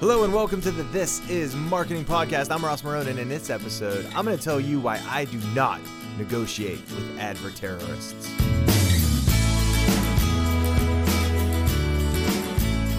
Hello 0.00 0.24
and 0.24 0.34
welcome 0.34 0.60
to 0.60 0.70
the 0.70 0.82
This 0.84 1.26
Is 1.30 1.54
Marketing 1.54 2.04
Podcast. 2.04 2.50
I'm 2.50 2.64
Ross 2.64 2.82
Marone, 2.82 3.06
and 3.06 3.18
in 3.18 3.28
this 3.28 3.48
episode, 3.48 4.04
I'm 4.14 4.24
going 4.24 4.36
to 4.36 4.42
tell 4.42 4.60
you 4.60 4.80
why 4.80 5.00
I 5.08 5.24
do 5.24 5.38
not 5.54 5.80
negotiate 6.18 6.80
with 6.90 7.18
advert 7.18 7.54
terrorists. 7.54 8.30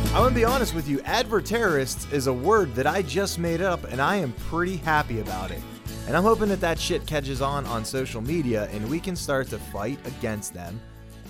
I'm 0.08 0.22
going 0.22 0.30
to 0.34 0.36
be 0.36 0.46
honest 0.46 0.74
with 0.74 0.88
you, 0.88 1.02
advert 1.02 1.46
terrorists 1.46 2.12
is 2.12 2.28
a 2.28 2.34
word 2.34 2.74
that 2.76 2.88
I 2.88 3.02
just 3.02 3.38
made 3.38 3.62
up, 3.62 3.84
and 3.84 4.02
I 4.02 4.16
am 4.16 4.32
pretty 4.50 4.78
happy 4.78 5.20
about 5.20 5.52
it. 5.52 5.62
And 6.08 6.16
I'm 6.16 6.24
hoping 6.24 6.50
that 6.50 6.62
that 6.62 6.80
shit 6.80 7.06
catches 7.06 7.42
on 7.42 7.66
on 7.66 7.84
social 7.84 8.22
media 8.22 8.70
and 8.72 8.88
we 8.90 9.00
can 9.00 9.16
start 9.16 9.48
to 9.50 9.58
fight 9.58 10.00
against 10.06 10.54
them 10.54 10.80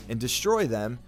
and 0.09 0.19
destroy 0.19 0.67
them 0.67 0.99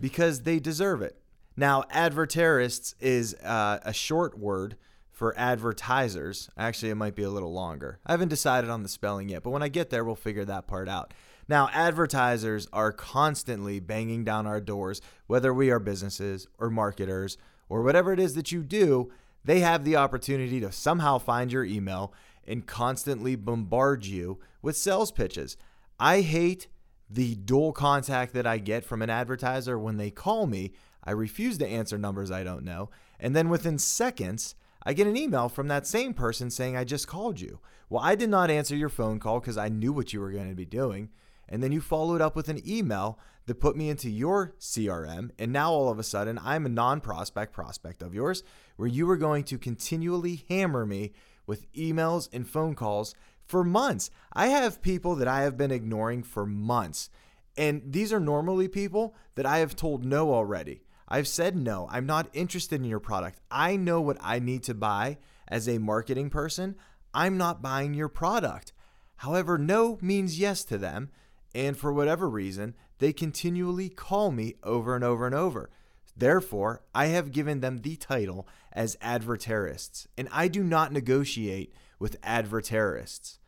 because 0.00 0.40
they 0.40 0.60
deserve 0.60 1.00
it. 1.00 1.16
Now, 1.56 1.84
adverterists 1.90 2.94
is 3.00 3.34
uh, 3.34 3.78
a 3.82 3.92
short 3.92 4.38
word 4.38 4.76
for 5.10 5.38
advertisers. 5.38 6.50
Actually, 6.56 6.90
it 6.90 6.96
might 6.96 7.14
be 7.14 7.22
a 7.22 7.30
little 7.30 7.52
longer. 7.52 8.00
I 8.04 8.12
haven't 8.12 8.28
decided 8.28 8.70
on 8.70 8.82
the 8.82 8.88
spelling 8.88 9.28
yet, 9.28 9.42
but 9.42 9.50
when 9.50 9.62
I 9.62 9.68
get 9.68 9.90
there, 9.90 10.04
we'll 10.04 10.16
figure 10.16 10.44
that 10.44 10.66
part 10.66 10.88
out. 10.88 11.14
Now, 11.48 11.68
advertisers 11.72 12.66
are 12.72 12.90
constantly 12.90 13.78
banging 13.78 14.24
down 14.24 14.46
our 14.46 14.60
doors, 14.60 15.00
whether 15.26 15.54
we 15.54 15.70
are 15.70 15.78
businesses 15.78 16.48
or 16.58 16.70
marketers 16.70 17.38
or 17.68 17.82
whatever 17.82 18.12
it 18.12 18.20
is 18.20 18.34
that 18.34 18.50
you 18.50 18.62
do, 18.62 19.12
they 19.44 19.60
have 19.60 19.84
the 19.84 19.96
opportunity 19.96 20.60
to 20.60 20.72
somehow 20.72 21.18
find 21.18 21.52
your 21.52 21.64
email 21.64 22.14
and 22.46 22.66
constantly 22.66 23.36
bombard 23.36 24.06
you 24.06 24.38
with 24.62 24.76
sales 24.76 25.12
pitches. 25.12 25.56
I 25.98 26.22
hate 26.22 26.68
the 27.10 27.34
dual 27.34 27.72
contact 27.72 28.32
that 28.34 28.46
I 28.46 28.58
get 28.58 28.84
from 28.84 29.02
an 29.02 29.10
advertiser 29.10 29.78
when 29.78 29.98
they 29.98 30.10
call 30.10 30.46
me. 30.46 30.72
I 31.04 31.12
refuse 31.12 31.58
to 31.58 31.66
answer 31.66 31.98
numbers 31.98 32.30
I 32.30 32.44
don't 32.44 32.64
know. 32.64 32.90
And 33.20 33.36
then 33.36 33.48
within 33.48 33.78
seconds, 33.78 34.54
I 34.82 34.92
get 34.92 35.06
an 35.06 35.16
email 35.16 35.48
from 35.48 35.68
that 35.68 35.86
same 35.86 36.14
person 36.14 36.50
saying, 36.50 36.76
I 36.76 36.84
just 36.84 37.06
called 37.06 37.40
you. 37.40 37.60
Well, 37.88 38.02
I 38.02 38.14
did 38.14 38.30
not 38.30 38.50
answer 38.50 38.76
your 38.76 38.88
phone 38.88 39.18
call 39.18 39.40
because 39.40 39.56
I 39.56 39.68
knew 39.68 39.92
what 39.92 40.12
you 40.12 40.20
were 40.20 40.32
going 40.32 40.48
to 40.48 40.54
be 40.54 40.66
doing. 40.66 41.10
And 41.48 41.62
then 41.62 41.72
you 41.72 41.80
followed 41.80 42.20
up 42.20 42.34
with 42.36 42.48
an 42.48 42.66
email 42.68 43.18
that 43.46 43.60
put 43.60 43.76
me 43.76 43.88
into 43.90 44.10
your 44.10 44.54
CRM. 44.58 45.30
And 45.38 45.52
now 45.52 45.70
all 45.70 45.90
of 45.90 45.98
a 45.98 46.02
sudden, 46.02 46.38
I'm 46.42 46.66
a 46.66 46.70
non 46.70 47.00
prospect 47.00 47.52
prospect 47.52 48.02
of 48.02 48.14
yours, 48.14 48.42
where 48.76 48.88
you 48.88 49.06
were 49.06 49.16
going 49.16 49.44
to 49.44 49.58
continually 49.58 50.44
hammer 50.48 50.86
me 50.86 51.12
with 51.46 51.70
emails 51.74 52.28
and 52.32 52.48
phone 52.48 52.74
calls 52.74 53.14
for 53.46 53.62
months. 53.62 54.10
I 54.32 54.48
have 54.48 54.82
people 54.82 55.14
that 55.16 55.28
I 55.28 55.42
have 55.42 55.56
been 55.56 55.70
ignoring 55.70 56.22
for 56.22 56.46
months. 56.46 57.10
And 57.56 57.82
these 57.84 58.12
are 58.12 58.20
normally 58.20 58.68
people 58.68 59.14
that 59.34 59.46
I 59.46 59.58
have 59.58 59.76
told 59.76 60.04
no 60.04 60.32
already. 60.32 60.82
I've 61.14 61.28
said 61.28 61.56
no, 61.56 61.86
I'm 61.92 62.06
not 62.06 62.28
interested 62.32 62.80
in 62.80 62.88
your 62.88 62.98
product. 62.98 63.38
I 63.48 63.76
know 63.76 64.00
what 64.00 64.16
I 64.20 64.40
need 64.40 64.64
to 64.64 64.74
buy 64.74 65.18
as 65.46 65.68
a 65.68 65.78
marketing 65.78 66.28
person. 66.28 66.74
I'm 67.14 67.38
not 67.38 67.62
buying 67.62 67.94
your 67.94 68.08
product. 68.08 68.72
However, 69.18 69.56
no 69.56 69.96
means 70.00 70.40
yes 70.40 70.64
to 70.64 70.76
them. 70.76 71.10
And 71.54 71.78
for 71.78 71.92
whatever 71.92 72.28
reason, 72.28 72.74
they 72.98 73.12
continually 73.12 73.90
call 73.90 74.32
me 74.32 74.56
over 74.64 74.96
and 74.96 75.04
over 75.04 75.24
and 75.24 75.36
over. 75.36 75.70
Therefore, 76.16 76.82
I 76.92 77.06
have 77.06 77.30
given 77.30 77.60
them 77.60 77.82
the 77.82 77.94
title 77.94 78.48
as 78.72 78.96
adverterists, 79.00 80.08
and 80.18 80.28
I 80.32 80.48
do 80.48 80.64
not 80.64 80.90
negotiate 80.90 81.72
with 82.00 82.16
adverterists. 82.24 83.38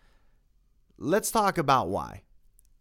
Let's 0.98 1.32
talk 1.32 1.58
about 1.58 1.88
why. 1.88 2.22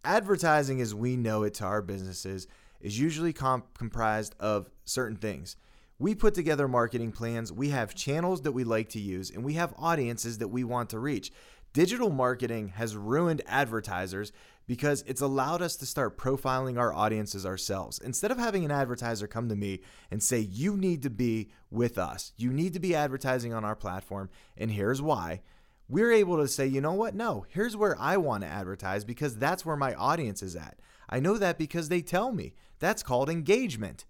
Advertising, 0.03 0.80
as 0.80 0.94
we 0.94 1.17
know 1.17 1.41
it 1.41 1.56
to 1.56 1.66
our 1.66 1.81
businesses, 1.81 2.45
is 2.86 3.00
usually 3.00 3.33
comp- 3.33 3.75
comprised 3.75 4.36
of 4.39 4.69
certain 4.86 5.17
things. 5.17 5.55
We 5.97 6.14
put 6.14 6.36
together 6.36 6.67
marketing 6.67 7.14
plans, 7.14 7.52
we 7.52 7.69
have 7.69 7.95
channels 7.95 8.44
that 8.44 8.52
we 8.52 8.64
like 8.64 8.89
to 8.89 9.00
use, 9.00 9.31
and 9.31 9.44
we 9.44 9.53
have 9.53 9.73
audiences 9.80 10.38
that 10.38 10.50
we 10.50 10.64
want 10.64 10.91
to 10.91 11.00
reach. 11.00 11.31
Digital 11.73 12.11
marketing 12.11 12.67
has 12.75 12.95
ruined 12.95 13.41
advertisers 13.47 14.31
because 14.67 15.03
it's 15.08 15.22
allowed 15.22 15.63
us 15.63 15.75
to 15.78 15.85
start 15.85 16.18
profiling 16.18 16.78
our 16.78 16.94
audiences 16.94 17.44
ourselves. 17.44 17.97
Instead 17.97 18.29
of 18.29 18.38
having 18.38 18.63
an 18.63 18.72
advertiser 18.72 19.25
come 19.25 19.50
to 19.50 19.56
me 19.56 19.79
and 20.12 20.22
say, 20.22 20.40
You 20.40 20.78
need 20.78 21.01
to 21.03 21.09
be 21.09 21.50
with 21.72 21.97
us, 21.97 22.34
you 22.38 22.53
need 22.53 22.74
to 22.74 22.79
be 22.79 22.94
advertising 22.94 23.51
on 23.51 23.66
our 23.66 23.75
platform, 23.75 24.29
and 24.56 24.69
here's 24.69 25.01
why. 25.01 25.41
We're 25.90 26.12
able 26.12 26.38
to 26.38 26.47
say, 26.47 26.66
you 26.66 26.81
know 26.81 26.94
what? 26.94 27.13
No, 27.13 27.45
here's 27.50 27.78
where 27.78 27.95
I 28.00 28.18
want 28.18 28.44
to 28.44 28.50
advertise 28.50 29.03
because 29.03 29.38
that's 29.38 29.66
where 29.66 29.75
my 29.75 29.94
audience 29.94 30.41
is 30.41 30.56
at. 30.56 30.79
I 31.10 31.20
know 31.20 31.38
that 31.38 31.58
because 31.58 31.90
they 31.90 32.02
tell 32.02 32.32
me. 32.32 32.54
That's 32.80 33.04
called 33.04 33.30
engagement. 33.30 34.06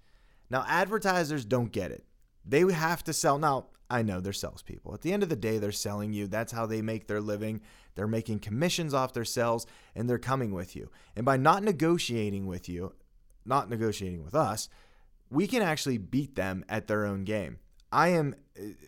Now, 0.50 0.66
advertisers 0.68 1.46
don't 1.46 1.72
get 1.72 1.92
it. 1.92 2.06
They 2.44 2.62
have 2.62 3.04
to 3.06 3.14
sell. 3.14 3.38
Now, 3.40 3.68
I 3.90 4.02
know 4.02 4.20
they're 4.20 4.34
salespeople. 4.34 4.94
At 4.94 5.02
the 5.02 5.14
end 5.14 5.24
of 5.24 5.30
the 5.30 5.36
day, 5.36 5.58
they're 5.58 5.72
selling 5.72 6.14
you. 6.14 6.28
That's 6.28 6.52
how 6.52 6.66
they 6.66 6.82
make 6.82 7.08
their 7.08 7.22
living. 7.22 7.62
They're 7.96 8.08
making 8.08 8.40
commissions 8.40 8.94
off 8.94 9.14
their 9.14 9.26
sales 9.26 9.66
and 9.96 10.10
they're 10.10 10.18
coming 10.18 10.52
with 10.52 10.76
you. 10.76 10.90
And 11.16 11.26
by 11.26 11.38
not 11.38 11.64
negotiating 11.64 12.48
with 12.48 12.68
you, 12.68 12.94
not 13.46 13.70
negotiating 13.70 14.24
with 14.24 14.36
us, 14.36 14.70
we 15.30 15.48
can 15.48 15.62
actually 15.62 15.98
beat 15.98 16.36
them 16.36 16.66
at 16.68 16.88
their 16.88 17.06
own 17.06 17.24
game. 17.24 17.60
I 17.92 18.10
am 18.10 18.36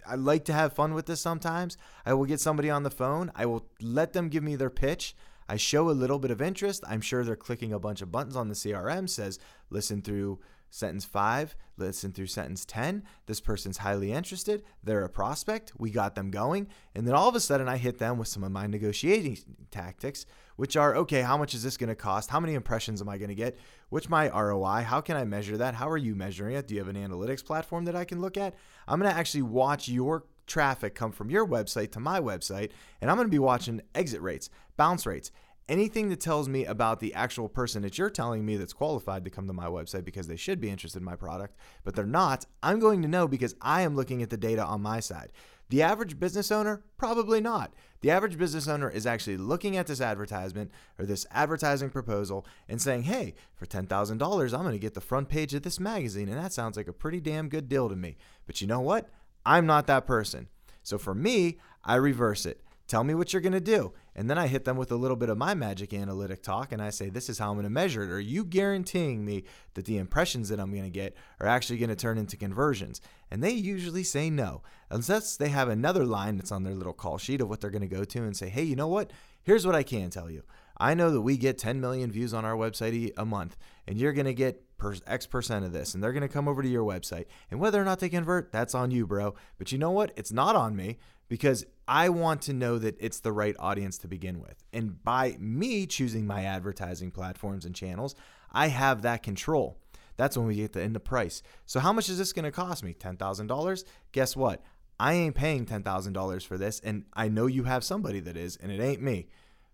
I 0.06 0.16
like 0.16 0.46
to 0.46 0.54
have 0.54 0.74
fun 0.74 0.94
with 0.94 1.06
this 1.06 1.22
sometimes. 1.22 1.78
I 2.06 2.14
will 2.14 2.26
get 2.26 2.40
somebody 2.40 2.70
on 2.70 2.84
the 2.84 2.90
phone. 2.90 3.32
I 3.36 3.46
will 3.46 3.68
let 3.82 4.14
them 4.14 4.30
give 4.30 4.44
me 4.44 4.56
their 4.56 4.70
pitch. 4.70 5.16
I 5.50 5.58
show 5.58 5.90
a 5.90 5.92
little 5.92 6.20
bit 6.20 6.32
of 6.32 6.42
interest. 6.42 6.84
I'm 6.88 7.02
sure 7.02 7.24
they're 7.24 7.36
clicking 7.36 7.74
a 7.74 7.80
bunch 7.80 8.02
of 8.02 8.12
buttons 8.12 8.36
on 8.36 8.50
the 8.50 8.56
CRM 8.56 9.10
says 9.10 9.40
listen 9.70 10.02
through 10.02 10.40
Sentence 10.70 11.06
five, 11.06 11.56
listen 11.78 12.12
through 12.12 12.28
sentence 12.28 12.66
10. 12.66 13.04
This 13.26 13.40
person's 13.40 13.78
highly 13.78 14.12
interested. 14.12 14.64
They're 14.84 15.06
a 15.06 15.10
prospect. 15.10 15.72
We 15.78 15.92
got 15.92 16.16
them 16.16 16.30
going. 16.30 16.68
And 16.94 17.08
then 17.08 17.16
all 17.16 17.30
of 17.30 17.36
a 17.36 17.40
sudden, 17.40 17.70
I 17.70 17.78
hit 17.78 18.00
them 18.00 18.18
with 18.18 18.28
some 18.28 18.44
of 18.44 18.52
my 18.52 18.68
negotiating 18.68 19.38
tactics, 19.72 20.26
which 20.58 20.76
are 20.76 20.96
okay, 20.98 21.22
how 21.22 21.38
much 21.38 21.54
is 21.54 21.64
this 21.64 21.78
going 21.78 21.90
to 21.90 21.96
cost? 21.96 22.30
How 22.30 22.40
many 22.40 22.54
impressions 22.54 23.02
am 23.02 23.08
I 23.08 23.18
going 23.18 23.30
to 23.30 23.36
get? 23.36 23.58
What's 23.90 24.10
my 24.10 24.30
ROI? 24.30 24.84
How 24.84 25.00
can 25.00 25.16
I 25.16 25.24
measure 25.24 25.58
that? 25.58 25.76
How 25.76 25.90
are 25.90 25.98
you 25.98 26.16
measuring 26.16 26.56
it? 26.56 26.68
Do 26.68 26.76
you 26.76 26.84
have 26.84 26.94
an 26.94 27.02
analytics 27.02 27.46
platform 27.46 27.86
that 27.86 27.96
I 27.96 28.04
can 28.04 28.20
look 28.20 28.36
at? 28.36 28.54
I'm 28.88 29.00
going 29.00 29.12
to 29.12 29.18
actually 29.18 29.44
watch 29.44 29.88
your 29.88 30.26
traffic 30.48 30.96
come 30.96 31.12
from 31.12 31.30
your 31.30 31.46
website 31.46 31.92
to 31.92 32.00
my 32.00 32.20
website, 32.20 32.72
and 33.02 33.12
I'm 33.12 33.18
going 33.18 33.28
to 33.28 33.32
be 33.32 33.40
watching 33.40 33.82
exit 33.94 34.22
rates, 34.22 34.50
bounce 34.76 35.06
rates 35.06 35.32
anything 35.70 36.10
that 36.10 36.20
tells 36.20 36.48
me 36.48 36.66
about 36.66 37.00
the 37.00 37.14
actual 37.14 37.50
person 37.50 37.82
that 37.82 37.98
you're 37.98 38.10
telling 38.10 38.46
me 38.46 38.56
that's 38.56 38.74
qualified 38.74 39.24
to 39.26 39.30
come 39.30 39.48
to 39.48 39.54
my 39.54 39.66
website 39.66 40.06
because 40.06 40.28
they 40.28 40.36
should 40.36 40.62
be 40.62 40.70
interested 40.70 41.00
in 41.00 41.06
my 41.06 41.16
product, 41.16 41.56
but 41.84 41.96
they're 41.96 42.06
not, 42.06 42.46
I'm 42.64 42.80
going 42.80 43.02
to 43.02 43.08
know 43.08 43.28
because 43.28 43.56
I 43.62 43.82
am 43.82 43.96
looking 43.96 44.22
at 44.22 44.30
the 44.30 44.38
data 44.38 44.64
on 44.64 44.82
my 44.82 45.00
side. 45.00 45.32
The 45.70 45.82
average 45.82 46.18
business 46.18 46.50
owner, 46.50 46.84
probably 46.96 47.42
not. 47.42 47.74
The 48.00 48.12
average 48.12 48.38
business 48.38 48.70
owner 48.70 48.90
is 48.90 49.06
actually 49.06 49.36
looking 49.36 49.76
at 49.76 49.88
this 49.88 50.00
advertisement 50.00 50.72
or 50.98 51.06
this 51.06 51.26
advertising 51.32 51.90
proposal 51.90 52.46
and 52.70 52.82
saying, 52.82 53.04
hey, 53.04 53.34
for 53.54 53.66
$10,000, 53.66 54.54
I'm 54.54 54.62
going 54.62 54.72
to 54.72 54.80
get 54.80 54.94
the 54.94 55.02
front 55.02 55.28
page 55.28 55.54
of 55.54 55.64
this 55.64 55.80
magazine. 55.80 56.30
And 56.30 56.38
that 56.38 56.54
sounds 56.54 56.78
like 56.78 56.88
a 56.88 56.94
pretty 56.94 57.20
damn 57.20 57.50
good 57.50 57.68
deal 57.68 57.90
to 57.90 57.98
me. 57.98 58.16
But 58.46 58.62
you 58.62 58.68
know 58.68 58.80
what? 58.80 59.10
I'm 59.48 59.66
not 59.66 59.88
that 59.88 60.06
person. 60.06 60.50
So 60.84 60.98
for 60.98 61.16
me, 61.16 61.58
I 61.84 61.96
reverse 61.96 62.46
it. 62.46 62.62
Tell 62.88 63.04
me 63.04 63.14
what 63.14 63.32
you're 63.32 63.42
going 63.42 63.54
to 63.54 63.62
do. 63.62 63.94
And 64.14 64.30
then 64.30 64.38
I 64.38 64.48
hit 64.48 64.66
them 64.66 64.78
with 64.78 64.92
a 64.92 64.96
little 64.96 65.16
bit 65.16 65.30
of 65.30 65.38
my 65.38 65.54
magic 65.54 65.94
analytic 65.94 66.42
talk 66.42 66.72
and 66.72 66.82
I 66.82 66.90
say, 66.90 67.10
This 67.10 67.30
is 67.30 67.38
how 67.38 67.50
I'm 67.50 67.56
going 67.56 67.64
to 67.64 67.70
measure 67.70 68.04
it. 68.04 68.12
Are 68.12 68.20
you 68.20 68.44
guaranteeing 68.44 69.24
me 69.24 69.44
that 69.74 69.86
the 69.86 69.98
impressions 69.98 70.50
that 70.50 70.60
I'm 70.60 70.72
going 70.72 70.84
to 70.84 70.90
get 70.90 71.16
are 71.40 71.48
actually 71.48 71.80
going 71.80 71.90
to 71.90 71.96
turn 71.96 72.18
into 72.18 72.36
conversions? 72.36 73.00
And 73.30 73.44
they 73.44 73.52
usually 73.52 74.04
say 74.04 74.30
no, 74.30 74.64
unless 74.90 75.38
they 75.38 75.50
have 75.50 75.70
another 75.70 76.06
line 76.06 76.38
that's 76.38 76.52
on 76.52 76.64
their 76.64 76.76
little 76.76 76.94
call 76.94 77.18
sheet 77.18 77.42
of 77.42 77.50
what 77.50 77.62
they're 77.62 77.70
going 77.70 77.88
to 77.88 77.96
go 77.96 78.04
to 78.04 78.24
and 78.24 78.36
say, 78.36 78.50
Hey, 78.50 78.64
you 78.64 78.76
know 78.76 78.88
what? 78.88 79.12
Here's 79.44 79.66
what 79.66 79.76
I 79.76 79.84
can 79.84 80.10
tell 80.10 80.30
you. 80.30 80.44
I 80.78 80.94
know 80.94 81.12
that 81.12 81.22
we 81.22 81.38
get 81.38 81.58
10 81.58 81.80
million 81.80 82.12
views 82.12 82.34
on 82.34 82.46
our 82.46 82.56
website 82.56 83.12
a 83.18 83.26
month, 83.26 83.58
and 83.88 83.98
you're 83.98 84.14
going 84.14 84.26
to 84.26 84.34
get 84.34 84.64
per 84.78 84.96
X 85.06 85.26
percent 85.26 85.66
of 85.66 85.74
this, 85.74 85.94
and 85.94 86.04
they're 86.04 86.14
going 86.14 86.22
to 86.22 86.28
come 86.28 86.48
over 86.48 86.62
to 86.62 86.70
your 86.70 86.84
website. 86.84 87.26
And 87.50 87.60
whether 87.60 87.82
or 87.82 87.86
not 87.86 88.00
they 88.00 88.10
convert, 88.10 88.52
that's 88.52 88.76
on 88.76 88.92
you, 88.92 89.08
bro. 89.08 89.36
But 89.58 89.72
you 89.72 89.78
know 89.78 89.92
what? 89.92 90.12
It's 90.16 90.32
not 90.32 90.56
on 90.56 90.76
me 90.76 90.98
because 91.30 91.66
I 91.88 92.10
want 92.10 92.42
to 92.44 92.54
know 92.54 92.78
that 92.78 92.98
it's 93.00 93.20
the 93.20 93.32
right 93.32 93.56
audience 93.60 93.98
to 94.00 94.08
begin 94.08 94.40
with. 94.40 94.64
And 94.74 95.04
by 95.04 95.38
me 95.40 95.86
choosing 95.86 96.26
my 96.28 96.44
advertising 96.44 97.12
platforms 97.12 97.66
and 97.66 97.76
channels, 97.76 98.16
I 98.52 98.68
have 98.68 99.02
that 99.02 99.24
control. 99.24 99.78
That's 100.16 100.38
when 100.38 100.48
we 100.48 100.56
get 100.56 100.74
the 100.74 100.82
in 100.82 100.94
the 100.94 101.00
price. 101.00 101.44
So 101.66 101.80
how 101.80 101.94
much 101.94 102.10
is 102.10 102.18
this 102.18 102.34
going 102.34 102.46
to 102.46 102.52
cost 102.52 102.84
me? 102.84 102.94
$10,000? 102.94 103.84
Guess 104.12 104.36
what? 104.36 104.64
I 105.00 105.14
ain't 105.14 105.36
paying 105.36 105.66
$10,000 105.66 106.46
for 106.46 106.58
this 106.58 106.80
and 106.80 107.06
I 107.14 107.28
know 107.28 107.46
you 107.46 107.66
have 107.66 107.84
somebody 107.84 108.20
that 108.22 108.36
is 108.36 108.58
and 108.58 108.72
it 108.72 108.82
ain't 108.82 109.02
me. 109.02 109.28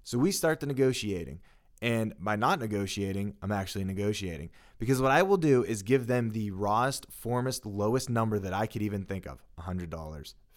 So 0.03 0.17
we 0.17 0.31
start 0.31 0.59
the 0.59 0.65
negotiating. 0.65 1.39
And 1.83 2.13
by 2.17 2.37
not 2.37 2.61
negotiating, 2.61 3.35
I'm 3.41 3.51
actually 3.51 3.83
negotiating. 3.83 4.51
Because 4.79 5.01
what 5.01 5.11
I 5.11 5.21
will 5.21 5.35
do 5.35 5.65
is 5.65 5.83
give 5.83 6.07
them 6.07 6.29
the 6.29 6.49
rawest, 6.51 7.07
formest, 7.11 7.65
lowest 7.65 8.09
number 8.09 8.39
that 8.39 8.53
I 8.53 8.67
could 8.67 8.81
even 8.81 9.03
think 9.03 9.27
of 9.27 9.43
$100, 9.59 9.89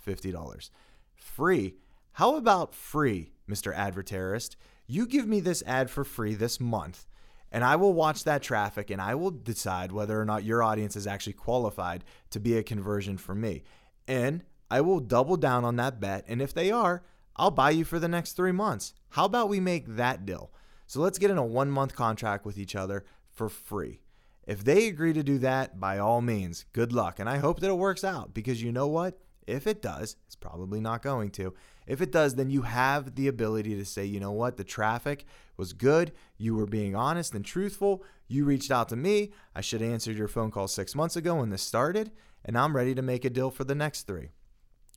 $50 0.07 0.71
free. 1.17 1.75
How 2.13 2.37
about 2.37 2.77
free, 2.77 3.33
Mr. 3.51 3.75
Adverterist? 3.75 4.55
You 4.87 5.05
give 5.05 5.27
me 5.27 5.41
this 5.41 5.65
ad 5.67 5.91
for 5.91 6.05
free 6.05 6.35
this 6.35 6.61
month, 6.61 7.07
and 7.51 7.65
I 7.65 7.75
will 7.75 7.93
watch 7.93 8.23
that 8.23 8.43
traffic 8.43 8.89
and 8.91 9.03
I 9.03 9.17
will 9.17 9.33
decide 9.33 9.91
whether 9.91 10.21
or 10.21 10.25
not 10.25 10.45
your 10.45 10.63
audience 10.63 10.95
is 10.95 11.09
actually 11.09 11.33
qualified 11.33 12.05
to 12.31 12.39
be 12.39 12.57
a 12.57 12.63
conversion 12.63 13.17
for 13.19 13.35
me. 13.35 13.65
and 14.07 14.45
I 14.71 14.81
will 14.81 15.01
double 15.01 15.37
down 15.37 15.65
on 15.65 15.77
that 15.77 16.01
bet. 16.01 16.25
And 16.27 16.43
if 16.43 16.53
they 16.53 16.71
are, 16.71 17.03
I'll 17.37 17.51
buy 17.51 17.71
you 17.71 17.85
for 17.85 17.99
the 17.99 18.09
next 18.09 18.33
three 18.33 18.53
months. 18.53 18.95
How 19.11 19.25
about 19.25 19.49
we 19.49 19.61
make 19.61 19.87
that 19.97 20.27
deal? 20.27 20.51
So 20.87 21.01
let's 21.01 21.19
get 21.19 21.31
in 21.31 21.39
a 21.39 21.45
one 21.45 21.71
month 21.71 21.95
contract 21.95 22.45
with 22.45 22.59
each 22.59 22.77
other 22.77 23.05
for 23.33 23.49
free. 23.49 24.01
If 24.47 24.63
they 24.63 24.87
agree 24.87 25.13
to 25.13 25.25
do 25.25 25.39
that, 25.39 25.81
by 25.81 25.99
all 25.99 26.21
means, 26.21 26.65
good 26.73 26.93
luck. 26.93 27.19
And 27.19 27.29
I 27.29 27.39
hope 27.39 27.61
that 27.61 27.71
it 27.71 27.79
works 27.79 28.05
out 28.05 28.33
because 28.33 28.63
you 28.63 28.71
know 28.71 28.87
what? 28.87 29.19
If 29.47 29.67
it 29.67 29.83
does, 29.83 30.17
it's 30.27 30.37
probably 30.37 30.81
not 30.81 31.03
going 31.03 31.31
to. 31.33 31.55
If 31.87 32.01
it 32.01 32.11
does, 32.11 32.35
then 32.35 32.51
you 32.51 32.63
have 32.63 33.15
the 33.15 33.29
ability 33.29 33.77
to 33.77 33.85
say, 33.85 34.05
you 34.05 34.19
know 34.19 34.33
what, 34.33 34.57
the 34.57 34.65
traffic 34.65 35.25
was 35.57 35.73
good. 35.73 36.13
You 36.37 36.55
were 36.57 36.67
being 36.67 36.97
honest 36.97 37.35
and 37.35 37.45
truthful. 37.45 38.03
You 38.27 38.45
reached 38.45 38.73
out 38.73 38.89
to 38.89 38.97
me. 38.97 39.33
I 39.55 39.61
should 39.61 39.81
have 39.81 39.93
answered 39.93 40.17
your 40.17 40.29
phone 40.29 40.51
call 40.51 40.67
six 40.67 40.95
months 40.95 41.17
ago 41.17 41.37
when 41.37 41.51
this 41.51 41.63
started, 41.63 42.11
and 42.45 42.59
I'm 42.59 42.75
ready 42.75 42.95
to 42.95 43.03
make 43.03 43.25
a 43.25 43.31
deal 43.31 43.51
for 43.51 43.63
the 43.63 43.75
next 43.75 44.03
three. 44.03 44.31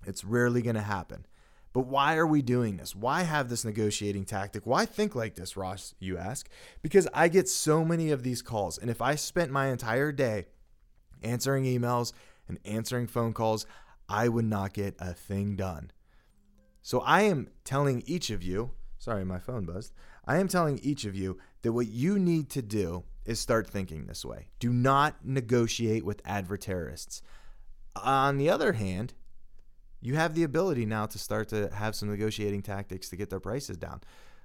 It's 0.06 0.24
rarely 0.24 0.62
going 0.64 0.76
to 0.76 0.82
happen. 0.82 1.26
But 1.72 1.86
why 1.86 2.16
are 2.16 2.26
we 2.26 2.42
doing 2.42 2.78
this? 2.78 2.96
Why 2.96 3.22
have 3.24 3.50
this 3.50 3.64
negotiating 3.64 4.26
tactic? 4.26 4.66
Why 4.66 4.86
think 4.86 5.16
like 5.16 5.36
this, 5.36 5.56
Ross, 5.56 5.94
you 6.00 6.18
ask? 6.18 6.50
Because 6.82 7.08
I 7.14 7.28
get 7.28 7.48
so 7.48 7.86
many 7.86 8.12
of 8.12 8.24
these 8.24 8.42
calls. 8.42 8.78
And 8.78 8.90
if 8.90 9.02
I 9.02 9.16
spent 9.16 9.52
my 9.52 9.68
entire 9.68 10.12
day 10.12 10.46
answering 11.22 11.66
emails 11.66 12.14
and 12.48 12.60
answering 12.66 13.08
phone 13.08 13.34
calls, 13.34 13.68
I 14.08 14.28
would 14.30 14.46
not 14.46 14.74
get 14.74 14.96
a 15.00 15.14
thing 15.14 15.56
done. 15.56 15.92
So 16.82 17.02
I 17.02 17.22
am 17.22 17.50
telling 17.64 18.02
each 18.08 18.32
of 18.32 18.42
you, 18.42 18.72
sorry, 18.98 19.24
my 19.24 19.38
phone 19.38 19.66
buzzed. 19.66 19.94
I 20.26 20.38
am 20.38 20.48
telling 20.48 20.80
each 20.80 21.06
of 21.06 21.16
you 21.16 21.38
that 21.62 21.74
what 21.74 21.88
you 21.88 22.18
need 22.18 22.50
to 22.52 22.64
do 22.64 23.04
is 23.26 23.40
start 23.40 23.68
thinking 23.68 24.08
this 24.08 24.26
way. 24.26 24.48
Do 24.60 24.74
not 24.74 25.24
negotiate 25.24 26.04
with 26.04 26.22
adverterists. 26.26 27.22
On 27.96 28.38
the 28.38 28.50
other 28.50 28.74
hand, 28.74 29.14
you 30.02 30.16
have 30.16 30.36
the 30.36 30.44
ability 30.44 30.86
now 30.86 31.06
to 31.06 31.20
start 31.20 31.50
to 31.50 31.70
have 31.74 31.96
some 31.96 32.10
negotiating 32.10 32.62
tactics 32.62 33.10
to 33.10 33.16
get 33.16 33.30
their 33.30 33.40
prices 33.40 33.78
down. 33.78 34.02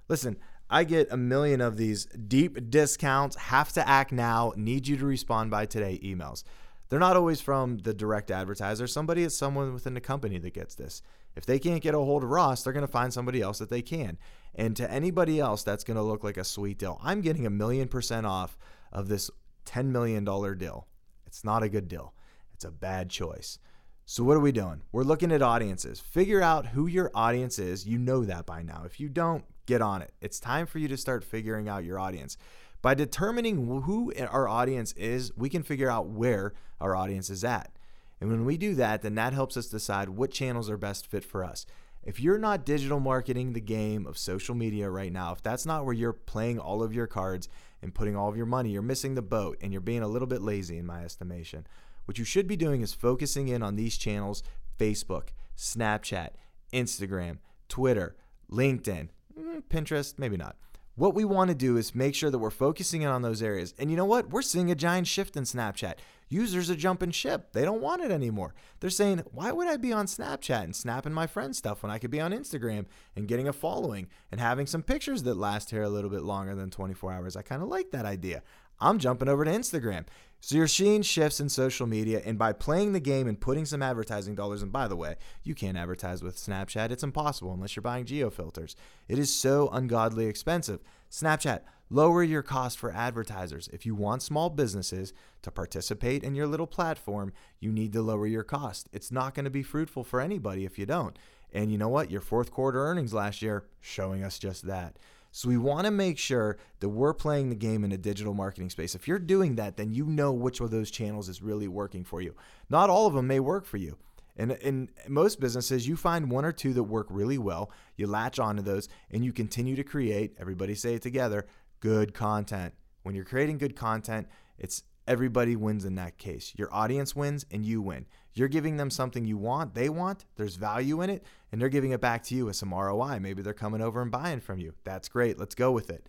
Listen, 0.09 0.37
I 0.69 0.85
get 0.85 1.09
a 1.11 1.17
million 1.17 1.61
of 1.61 1.77
these 1.77 2.07
deep 2.07 2.71
discounts, 2.71 3.37
have 3.37 3.73
to 3.73 3.89
act 3.89 4.13
now, 4.13 4.53
need 4.57 4.87
you 4.87 4.97
to 4.97 5.07
respond 5.07 5.51
by 5.51 5.67
today 5.67 6.01
emails. 6.03 6.43
They're 6.89 6.99
not 6.99 7.17
always 7.17 7.41
from 7.41 7.79
the 7.79 7.95
direct 7.95 8.31
advertiser. 8.31 8.87
Somebody 8.87 9.23
is 9.23 9.37
someone 9.37 9.73
within 9.73 9.95
the 9.95 10.01
company 10.01 10.39
that 10.39 10.55
gets 10.55 10.75
this. 10.75 11.03
If 11.37 11.47
they 11.47 11.59
can't 11.59 11.83
get 11.83 11.95
a 11.95 11.99
hold 11.99 12.23
of 12.23 12.31
Ross, 12.31 12.63
they're 12.63 12.73
going 12.73 12.87
to 12.87 12.93
find 12.93 13.13
somebody 13.13 13.41
else 13.41 13.59
that 13.59 13.71
they 13.71 13.83
can. 13.83 14.19
And 14.55 14.77
to 14.77 14.91
anybody 14.91 15.41
else, 15.41 15.63
that's 15.63 15.85
going 15.85 15.97
to 15.97 16.03
look 16.03 16.23
like 16.23 16.37
a 16.37 16.45
sweet 16.45 16.79
deal. 16.79 17.01
I'm 17.03 17.21
getting 17.21 17.47
a 17.47 17.51
million 17.51 17.89
percent 17.89 18.27
off 18.27 18.57
of 18.93 19.09
this 19.09 19.31
$10 19.67 19.87
million 19.87 20.25
deal. 20.25 20.87
It's 21.27 21.45
not 21.45 21.63
a 21.63 21.69
good 21.69 21.89
deal, 21.89 22.15
it's 22.53 22.65
a 22.65 22.71
bad 22.71 23.11
choice. 23.11 23.59
So, 24.07 24.23
what 24.23 24.37
are 24.37 24.41
we 24.41 24.53
doing? 24.53 24.83
We're 24.93 25.03
looking 25.03 25.33
at 25.33 25.41
audiences. 25.41 25.99
Figure 25.99 26.43
out 26.43 26.67
who 26.67 26.87
your 26.87 27.11
audience 27.15 27.59
is. 27.59 27.87
You 27.87 27.97
know 27.97 28.23
that 28.27 28.45
by 28.45 28.61
now. 28.61 28.83
If 28.85 29.01
you 29.01 29.09
don't, 29.09 29.45
get 29.65 29.81
on 29.81 30.03
it. 30.03 30.13
It's 30.21 30.39
time 30.39 30.67
for 30.67 30.79
you 30.79 30.89
to 30.89 30.97
start 30.99 31.25
figuring 31.25 31.71
out 31.71 31.85
your 31.85 31.99
audience. 31.99 32.37
By 32.83 32.93
determining 32.93 33.83
who 33.85 34.13
our 34.29 34.47
audience 34.47 34.93
is, 34.93 35.35
we 35.39 35.49
can 35.49 35.63
figure 35.63 35.91
out 35.91 36.07
where 36.07 36.53
our 36.83 36.95
audience 36.95 37.31
is 37.31 37.45
at. 37.45 37.73
And 38.21 38.29
when 38.29 38.45
we 38.45 38.59
do 38.59 38.75
that, 38.75 39.01
then 39.01 39.15
that 39.15 39.33
helps 39.33 39.57
us 39.57 39.69
decide 39.69 40.11
what 40.11 40.31
channels 40.31 40.69
are 40.69 40.77
best 40.77 41.07
fit 41.07 41.25
for 41.25 41.43
us. 41.43 41.65
If 42.03 42.21
you're 42.21 42.37
not 42.37 42.67
digital 42.67 43.01
marketing 43.01 43.55
the 43.55 43.61
game 43.63 44.07
of 44.07 44.19
social 44.19 44.55
media 44.55 44.91
right 44.91 45.11
now, 45.11 45.33
if 45.33 45.43
that's 45.43 45.65
not 45.65 45.87
where 45.87 45.95
you're 45.95 46.13
playing 46.13 46.59
all 46.59 46.83
of 46.83 46.93
your 46.93 47.07
cards 47.07 47.49
and 47.81 47.95
putting 47.95 48.15
all 48.17 48.29
of 48.29 48.37
your 48.37 48.45
money, 48.45 48.69
you're 48.69 48.83
missing 48.83 49.15
the 49.15 49.23
boat 49.23 49.57
and 49.63 49.73
you're 49.73 49.81
being 49.81 50.03
a 50.03 50.09
little 50.09 50.29
bit 50.29 50.43
lazy, 50.43 50.77
in 50.77 50.85
my 50.85 51.03
estimation. 51.03 51.67
What 52.05 52.19
you 52.19 52.25
should 52.25 52.47
be 52.47 52.57
doing 52.57 52.83
is 52.83 52.93
focusing 52.93 53.49
in 53.49 53.63
on 53.63 53.77
these 53.77 53.97
channels 53.97 54.43
Facebook, 54.79 55.29
Snapchat, 55.57 56.31
Instagram, 56.73 57.39
Twitter, 57.69 58.17
LinkedIn, 58.51 59.09
mm, 59.39 59.63
Pinterest, 59.69 60.19
maybe 60.19 60.37
not. 60.37 60.57
What 60.97 61.15
we 61.15 61.25
want 61.25 61.49
to 61.49 61.57
do 61.57 61.77
is 61.77 61.93
make 61.93 62.15
sure 62.15 62.31
that 62.31 62.39
we're 62.39 62.51
focusing 62.51 63.03
in 63.03 63.09
on 63.09 63.23
those 63.23 63.43
areas. 63.43 63.75
And 63.81 63.91
you 63.91 63.97
know 63.97 64.05
what? 64.05 64.31
We're 64.31 64.43
seeing 64.43 64.71
a 64.71 64.77
giant 64.77 65.09
shift 65.09 65.37
in 65.37 65.43
Snapchat. 65.43 65.95
Users 66.29 66.71
are 66.71 66.77
jumping 66.77 67.11
ship. 67.11 67.53
They 67.53 67.65
don't 67.65 67.81
want 67.81 68.03
it 68.03 68.13
anymore. 68.13 68.55
They're 68.79 68.91
saying, 68.91 69.25
why 69.33 69.51
would 69.51 69.67
I 69.67 69.77
be 69.77 69.93
on 69.93 70.07
Snapchat 70.07 70.63
and 70.63 70.75
snapping 70.75 71.13
my 71.13 71.27
friends' 71.27 71.59
stuff 71.59 71.83
when 71.83 71.91
I 71.91 71.99
could 71.99 72.13
be 72.13 72.21
on 72.21 72.33
Instagram 72.33 72.87
and 73.17 73.27
getting 73.27 73.49
a 73.49 73.53
following 73.53 74.07
and 74.31 74.41
having 74.41 74.67
some 74.67 74.85
pictures 74.85 75.25
that 75.25 75.37
last 75.37 75.71
here 75.71 75.83
a 75.83 75.89
little 75.89 76.11
bit 76.11 76.23
longer 76.23 76.55
than 76.55 76.71
24 76.71 77.13
hours? 77.13 77.37
I 77.37 77.43
kind 77.43 77.63
of 77.63 77.69
like 77.69 77.91
that 77.91 78.07
idea. 78.07 78.45
I'm 78.81 79.01
jumping 79.01 79.29
over 79.29 79.45
to 79.45 79.51
Instagram. 79.51 80.05
So 80.47 80.57
you're 80.57 80.69
seeing 80.69 81.01
shifts 81.01 81.41
in 81.41 81.49
social 81.49 81.87
media, 81.87 82.21
and 82.23 82.39
by 82.39 82.53
playing 82.53 82.93
the 82.93 83.01
game 83.01 83.27
and 83.27 83.41
putting 83.41 83.65
some 83.65 83.83
advertising 83.83 84.35
dollars, 84.35 84.61
and 84.61 84.71
by 84.71 84.89
the 84.89 84.95
way, 84.95 85.17
you 85.43 85.55
can't 85.55 85.79
advertise 85.79 86.23
with 86.23 86.37
Snapchat. 86.37 86.91
It's 86.91 87.03
impossible 87.03 87.55
unless 87.55 87.75
you're 87.75 87.83
buying 87.83 88.05
geo 88.05 88.29
filters. 88.29 88.77
It 89.09 89.19
is 89.19 89.35
so 89.35 89.71
ungodly 89.73 90.27
expensive. 90.27 90.81
Snapchat, 91.11 91.61
lower 91.89 92.23
your 92.23 92.43
cost 92.43 92.79
for 92.79 92.93
advertisers. 92.93 93.71
If 93.73 93.87
you 93.87 93.95
want 93.95 94.21
small 94.21 94.51
businesses 94.51 95.15
to 95.41 95.51
participate 95.51 96.23
in 96.23 96.35
your 96.35 96.47
little 96.47 96.67
platform, 96.67 97.33
you 97.59 97.73
need 97.73 97.95
to 97.95 98.03
lower 98.03 98.27
your 98.27 98.45
cost. 98.45 98.91
It's 98.93 99.11
not 99.11 99.35
going 99.35 99.45
to 99.45 99.51
be 99.51 99.63
fruitful 99.63 100.05
for 100.05 100.21
anybody 100.21 100.67
if 100.67 100.79
you 100.79 100.85
don't. 100.85 101.19
And 101.55 101.73
you 101.73 101.79
know 101.79 101.89
what? 101.89 102.11
Your 102.11 102.21
fourth 102.21 102.51
quarter 102.51 102.85
earnings 102.85 103.15
last 103.15 103.41
year 103.41 103.65
showing 103.81 104.23
us 104.23 104.39
just 104.39 104.67
that. 104.67 104.99
So 105.37 105.49
we 105.49 105.57
want 105.57 105.85
to 105.85 105.91
make 105.91 106.17
sure 106.17 106.59
that 106.79 106.91
we're 106.91 107.13
playing 107.13 107.49
the 107.49 107.57
game 107.57 107.83
in 107.83 107.91
a 107.91 107.99
digital 107.99 108.35
marketing 108.35 108.71
space. 108.71 108.95
If 108.95 109.09
you're 109.09 109.19
doing 109.19 109.57
that, 109.57 109.77
then 109.77 109.93
you 109.93 110.07
know 110.07 110.33
which 110.33 110.61
of 110.61 110.71
those 110.71 110.93
channels 110.93 111.29
is 111.29 111.43
really 111.43 111.67
working 111.67 112.05
for 112.05 112.23
you. 112.23 112.37
Not 112.71 112.89
all 112.89 113.09
of 113.09 113.15
them 113.15 113.27
may 113.27 113.41
work 113.41 113.65
for 113.65 113.77
you. 113.77 113.99
And 114.37 114.53
in 114.53 114.91
most 115.09 115.41
businesses, 115.41 115.89
you 115.89 115.97
find 115.97 116.31
one 116.31 116.45
or 116.45 116.53
two 116.53 116.73
that 116.75 116.85
work 116.85 117.09
really 117.11 117.37
well. 117.37 117.73
You 117.97 118.07
latch 118.07 118.39
onto 118.39 118.63
those 118.63 118.89
and 119.11 119.25
you 119.25 119.33
continue 119.33 119.75
to 119.75 119.83
create, 119.83 120.37
everybody 120.39 120.77
say 120.77 120.95
it 120.95 121.03
together, 121.03 121.47
good 121.81 122.15
content. 122.15 122.73
When 123.05 123.15
you're 123.15 123.25
creating 123.25 123.59
good 123.59 123.77
content, 123.77 124.27
it's 124.59 124.83
everybody 125.07 125.55
wins 125.55 125.85
in 125.85 125.95
that 125.97 126.19
case. 126.19 126.53
Your 126.57 126.73
audience 126.75 127.15
wins 127.15 127.45
and 127.51 127.65
you 127.65 127.81
win. 127.81 128.07
You're 128.33 128.49
giving 128.49 128.79
them 128.79 128.91
something 128.91 129.27
you 129.27 129.37
want, 129.37 129.75
they 129.75 129.89
want, 129.89 130.25
there's 130.37 130.57
value 130.57 131.03
in 131.03 131.11
it, 131.11 131.23
and 131.53 131.61
they're 131.61 131.69
giving 131.69 131.93
it 131.93 132.01
back 132.01 132.25
to 132.25 132.35
you 132.35 132.47
with 132.47 132.57
some 132.57 132.75
ROI. 132.75 133.21
Maybe 133.21 133.43
they're 133.43 133.53
coming 133.53 133.81
over 133.81 134.03
and 134.03 134.11
buying 134.11 134.41
from 134.41 134.59
you. 134.59 134.73
That's 134.83 135.09
great. 135.09 135.39
Let's 135.39 135.55
go 135.55 135.71
with 135.71 135.91
it. 135.91 136.09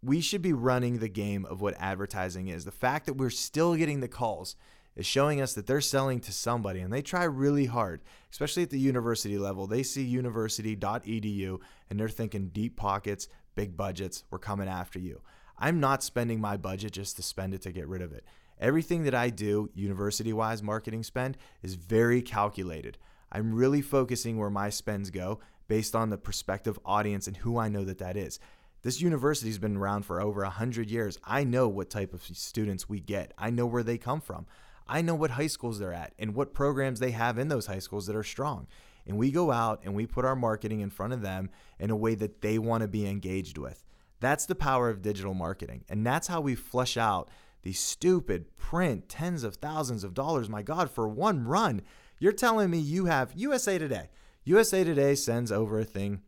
We 0.00 0.20
should 0.20 0.42
be 0.42 0.52
running 0.52 0.98
the 0.98 1.08
game 1.08 1.44
of 1.46 1.60
what 1.60 1.74
advertising 1.78 2.48
is. 2.48 2.64
The 2.64 2.70
fact 2.70 3.06
that 3.06 3.14
we're 3.14 3.30
still 3.30 3.74
getting 3.74 3.98
the 3.98 4.08
calls 4.08 4.54
is 4.94 5.06
showing 5.06 5.40
us 5.40 5.54
that 5.54 5.66
they're 5.66 5.80
selling 5.80 6.20
to 6.20 6.32
somebody 6.32 6.80
and 6.80 6.92
they 6.92 7.02
try 7.02 7.24
really 7.24 7.66
hard, 7.66 8.02
especially 8.30 8.62
at 8.62 8.70
the 8.70 8.78
university 8.78 9.38
level. 9.38 9.66
They 9.66 9.82
see 9.82 10.02
university.edu 10.02 11.58
and 11.88 11.98
they're 11.98 12.08
thinking 12.08 12.48
deep 12.48 12.76
pockets, 12.76 13.28
big 13.54 13.76
budgets, 13.76 14.24
we're 14.30 14.38
coming 14.38 14.68
after 14.68 14.98
you. 14.98 15.22
I'm 15.58 15.80
not 15.80 16.02
spending 16.02 16.40
my 16.40 16.56
budget 16.56 16.92
just 16.92 17.16
to 17.16 17.22
spend 17.22 17.52
it 17.52 17.62
to 17.62 17.72
get 17.72 17.88
rid 17.88 18.02
of 18.02 18.12
it. 18.12 18.24
Everything 18.60 19.04
that 19.04 19.14
I 19.14 19.30
do, 19.30 19.70
university 19.74 20.32
wise 20.32 20.62
marketing 20.62 21.02
spend, 21.02 21.36
is 21.62 21.74
very 21.74 22.22
calculated. 22.22 22.98
I'm 23.30 23.54
really 23.54 23.82
focusing 23.82 24.38
where 24.38 24.50
my 24.50 24.70
spends 24.70 25.10
go 25.10 25.40
based 25.66 25.94
on 25.94 26.10
the 26.10 26.16
prospective 26.16 26.78
audience 26.84 27.26
and 27.26 27.36
who 27.36 27.58
I 27.58 27.68
know 27.68 27.84
that 27.84 27.98
that 27.98 28.16
is. 28.16 28.40
This 28.82 29.00
university's 29.00 29.58
been 29.58 29.76
around 29.76 30.04
for 30.04 30.20
over 30.20 30.42
100 30.42 30.90
years. 30.90 31.18
I 31.24 31.44
know 31.44 31.68
what 31.68 31.90
type 31.90 32.14
of 32.14 32.22
students 32.22 32.88
we 32.88 33.00
get, 33.00 33.32
I 33.36 33.50
know 33.50 33.66
where 33.66 33.82
they 33.82 33.98
come 33.98 34.20
from. 34.20 34.46
I 34.88 35.02
know 35.02 35.14
what 35.14 35.32
high 35.32 35.48
schools 35.48 35.78
they're 35.78 35.92
at 35.92 36.14
and 36.18 36.34
what 36.34 36.54
programs 36.54 36.98
they 36.98 37.10
have 37.10 37.36
in 37.38 37.48
those 37.48 37.66
high 37.66 37.80
schools 37.80 38.06
that 38.06 38.16
are 38.16 38.22
strong. 38.22 38.66
And 39.06 39.18
we 39.18 39.30
go 39.30 39.50
out 39.50 39.80
and 39.84 39.94
we 39.94 40.06
put 40.06 40.24
our 40.24 40.36
marketing 40.36 40.80
in 40.80 40.90
front 40.90 41.12
of 41.12 41.20
them 41.20 41.50
in 41.78 41.90
a 41.90 41.96
way 41.96 42.14
that 42.14 42.40
they 42.40 42.58
want 42.58 42.82
to 42.82 42.88
be 42.88 43.06
engaged 43.06 43.58
with. 43.58 43.84
That's 44.20 44.46
the 44.46 44.54
power 44.54 44.90
of 44.90 45.02
digital 45.02 45.34
marketing. 45.34 45.84
And 45.88 46.06
that's 46.06 46.28
how 46.28 46.40
we 46.40 46.54
flush 46.54 46.96
out 46.96 47.30
these 47.62 47.80
stupid 47.80 48.56
print 48.56 49.08
tens 49.08 49.44
of 49.44 49.56
thousands 49.56 50.04
of 50.04 50.14
dollars, 50.14 50.48
my 50.48 50.62
God, 50.62 50.90
for 50.90 51.08
one 51.08 51.44
run. 51.44 51.82
You're 52.18 52.32
telling 52.32 52.70
me 52.70 52.78
you 52.78 53.06
have 53.06 53.32
USA 53.34 53.78
Today. 53.78 54.10
USA 54.44 54.84
Today 54.84 55.14
sends 55.14 55.52
over 55.52 55.78
a 55.78 55.84
thing 55.84 56.22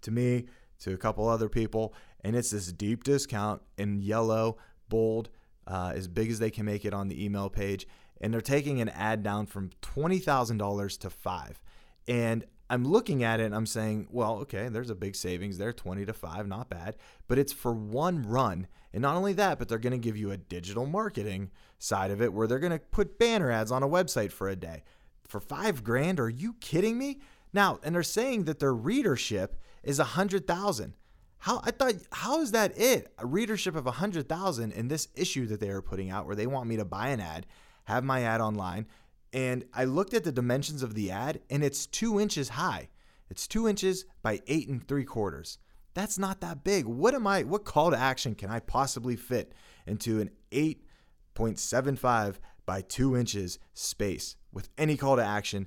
to 0.00 0.10
me, 0.10 0.46
to 0.80 0.92
a 0.92 0.96
couple 0.96 1.28
other 1.28 1.48
people, 1.48 1.94
and 2.22 2.34
it's 2.34 2.50
this 2.50 2.72
deep 2.72 3.04
discount 3.04 3.62
in 3.76 4.00
yellow, 4.00 4.56
bold, 4.88 5.28
uh, 5.66 5.92
as 5.94 6.08
big 6.08 6.30
as 6.30 6.38
they 6.38 6.50
can 6.50 6.64
make 6.64 6.84
it 6.84 6.94
on 6.94 7.08
the 7.08 7.24
email 7.24 7.48
page. 7.48 7.86
And 8.20 8.32
they're 8.32 8.40
taking 8.40 8.80
an 8.80 8.88
ad 8.90 9.22
down 9.22 9.46
from 9.46 9.70
$20,000 9.82 10.98
to 11.00 11.10
five. 11.10 11.60
And 12.06 12.44
I'm 12.74 12.84
looking 12.84 13.22
at 13.22 13.40
it 13.40 13.44
and 13.44 13.54
I'm 13.54 13.66
saying, 13.66 14.08
well, 14.10 14.38
okay, 14.40 14.68
there's 14.68 14.90
a 14.90 14.94
big 14.94 15.14
savings 15.14 15.58
there, 15.58 15.72
20 15.72 16.04
to 16.06 16.12
5, 16.12 16.46
not 16.48 16.68
bad. 16.68 16.96
But 17.28 17.38
it's 17.38 17.52
for 17.52 17.72
one 17.72 18.28
run. 18.28 18.66
And 18.92 19.00
not 19.02 19.16
only 19.16 19.32
that, 19.34 19.58
but 19.58 19.68
they're 19.68 19.78
going 19.78 19.92
to 19.92 19.98
give 19.98 20.16
you 20.16 20.32
a 20.32 20.36
digital 20.36 20.84
marketing 20.84 21.50
side 21.78 22.10
of 22.10 22.20
it 22.20 22.32
where 22.32 22.46
they're 22.46 22.58
going 22.58 22.72
to 22.72 22.78
put 22.78 23.18
banner 23.18 23.50
ads 23.50 23.70
on 23.70 23.82
a 23.82 23.88
website 23.88 24.32
for 24.32 24.48
a 24.48 24.56
day. 24.56 24.82
For 25.22 25.40
5 25.40 25.84
grand, 25.84 26.18
are 26.18 26.28
you 26.28 26.54
kidding 26.54 26.98
me? 26.98 27.20
Now, 27.52 27.78
and 27.84 27.94
they're 27.94 28.02
saying 28.02 28.44
that 28.44 28.58
their 28.58 28.74
readership 28.74 29.56
is 29.84 29.98
100,000. 29.98 30.94
How 31.38 31.60
I 31.62 31.70
thought 31.70 31.94
how 32.10 32.40
is 32.40 32.52
that 32.52 32.76
it? 32.78 33.12
A 33.18 33.26
readership 33.26 33.76
of 33.76 33.84
100,000 33.84 34.72
in 34.72 34.88
this 34.88 35.08
issue 35.14 35.46
that 35.46 35.60
they 35.60 35.68
are 35.68 35.82
putting 35.82 36.10
out 36.10 36.26
where 36.26 36.34
they 36.34 36.46
want 36.46 36.68
me 36.68 36.76
to 36.78 36.84
buy 36.84 37.08
an 37.08 37.20
ad, 37.20 37.46
have 37.84 38.02
my 38.02 38.22
ad 38.22 38.40
online, 38.40 38.86
And 39.34 39.64
I 39.74 39.84
looked 39.84 40.14
at 40.14 40.22
the 40.22 40.30
dimensions 40.30 40.84
of 40.84 40.94
the 40.94 41.10
ad, 41.10 41.40
and 41.50 41.64
it's 41.64 41.86
two 41.86 42.20
inches 42.20 42.50
high. 42.50 42.88
It's 43.28 43.48
two 43.48 43.66
inches 43.66 44.04
by 44.22 44.40
eight 44.46 44.68
and 44.68 44.86
three 44.86 45.04
quarters. 45.04 45.58
That's 45.92 46.18
not 46.18 46.40
that 46.40 46.62
big. 46.62 46.84
What 46.86 47.14
am 47.14 47.26
I, 47.26 47.42
what 47.42 47.64
call 47.64 47.90
to 47.90 47.98
action 47.98 48.36
can 48.36 48.48
I 48.48 48.60
possibly 48.60 49.16
fit 49.16 49.52
into 49.88 50.20
an 50.20 50.30
8.75 50.52 52.36
by 52.64 52.82
two 52.82 53.16
inches 53.16 53.58
space 53.72 54.36
with 54.52 54.68
any 54.78 54.96
call 54.96 55.16
to 55.16 55.24
action, 55.24 55.66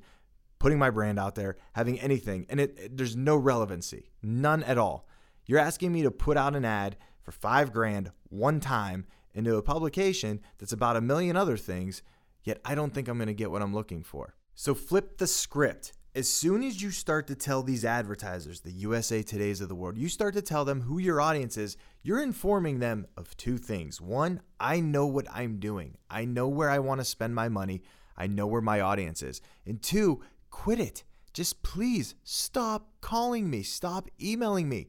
putting 0.59 0.79
my 0.79 0.89
brand 0.89 1.19
out 1.19 1.36
there, 1.36 1.57
having 1.74 2.00
anything? 2.00 2.45
And 2.50 2.62
it, 2.62 2.77
it 2.79 2.97
there's 2.97 3.17
no 3.17 3.36
relevancy, 3.36 4.12
none 4.24 4.63
at 4.63 4.77
all. 4.77 5.09
You're 5.45 5.59
asking 5.59 5.91
me 5.91 6.03
to 6.03 6.12
put 6.12 6.38
out 6.38 6.55
an 6.55 6.63
ad 6.63 6.95
for 7.21 7.33
five 7.33 7.74
grand 7.74 8.12
one 8.29 8.62
time 8.62 9.07
into 9.33 9.57
a 9.57 9.62
publication 9.62 10.39
that's 10.57 10.71
about 10.71 10.95
a 10.95 11.01
million 11.01 11.36
other 11.36 11.57
things, 11.57 12.01
yet 12.44 12.60
I 12.65 12.75
don't 12.75 12.94
think 12.94 13.08
I'm 13.08 13.17
going 13.17 13.27
to 13.27 13.34
get 13.34 13.51
what 13.51 13.62
I'm 13.62 13.74
looking 13.74 14.03
for. 14.03 14.36
So 14.56 14.74
flip 14.74 15.17
the 15.17 15.27
script 15.27 15.94
as 16.17 16.27
soon 16.27 16.63
as 16.63 16.82
you 16.82 16.89
start 16.89 17.27
to 17.27 17.36
tell 17.36 17.62
these 17.62 17.86
advertisers, 17.86 18.62
the 18.62 18.72
USA 18.72 19.22
Todays 19.22 19.62
of 19.62 19.70
the 19.70 19.75
world, 19.75 20.00
you 20.00 20.10
start 20.10 20.34
to 20.34 20.41
tell 20.41 20.65
them 20.65 20.82
who 20.82 20.98
your 20.98 21.22
audience 21.22 21.58
is, 21.58 21.77
you're 22.01 22.24
informing 22.24 22.79
them 22.79 23.06
of 23.15 23.38
two 23.38 23.60
things. 23.60 24.01
One, 24.01 24.41
I 24.60 24.79
know 24.79 25.06
what 25.06 25.27
I'm 25.32 25.60
doing, 25.60 25.96
I 26.10 26.25
know 26.25 26.48
where 26.48 26.72
I 26.72 26.79
want 26.79 27.01
to 27.01 27.06
spend 27.06 27.36
my 27.36 27.50
money, 27.50 27.84
I 28.17 28.25
know 28.25 28.48
where 28.48 28.63
my 28.63 28.82
audience 28.82 29.22
is. 29.22 29.41
And 29.67 29.79
two, 29.79 30.24
quit 30.50 30.79
it. 30.79 31.03
Just 31.34 31.62
please 31.62 32.15
stop 32.24 32.89
calling 33.00 33.48
me, 33.48 33.62
stop 33.62 34.10
emailing 34.20 34.67
me. 34.67 34.88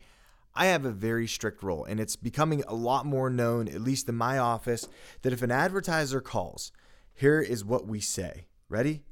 I 0.55 0.67
have 0.69 0.87
a 0.87 0.91
very 0.91 1.27
strict 1.27 1.63
rule, 1.63 1.85
and 1.85 2.01
it's 2.01 2.17
becoming 2.17 2.65
a 2.67 2.75
lot 2.75 3.05
more 3.05 3.29
known, 3.29 3.69
at 3.69 3.83
least 3.83 4.09
in 4.09 4.15
my 4.15 4.39
office, 4.39 4.89
that 5.21 5.35
if 5.35 5.43
an 5.43 5.51
advertiser 5.51 6.23
calls, 6.23 6.73
here 7.19 7.41
is 7.41 7.65
what 7.65 7.89
we 7.89 7.99
say. 7.99 8.47
Ready? 8.69 9.03